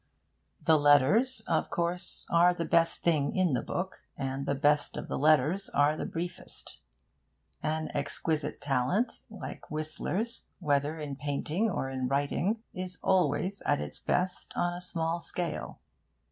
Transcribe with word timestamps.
The 0.59 0.79
letters, 0.79 1.43
of 1.47 1.69
course, 1.69 2.25
are 2.31 2.55
the 2.55 2.65
best 2.65 3.01
thing 3.03 3.35
in 3.35 3.53
the 3.53 3.61
book, 3.61 3.99
and 4.17 4.47
the 4.47 4.55
best 4.55 4.97
of 4.97 5.07
the 5.07 5.19
letters 5.19 5.69
are 5.69 5.95
the 5.95 6.07
briefest. 6.07 6.79
An 7.61 7.91
exquisite 7.93 8.59
talent 8.61 9.21
like 9.29 9.69
Whistler's, 9.69 10.45
whether 10.57 10.97
in 10.97 11.17
painting 11.17 11.69
or 11.69 11.87
in 11.91 12.07
writing, 12.07 12.63
is 12.73 12.97
always 13.03 13.61
at 13.67 13.79
its 13.79 13.99
best 13.99 14.53
on 14.57 14.73
a 14.73 14.81
small 14.81 15.19
scale. 15.19 15.81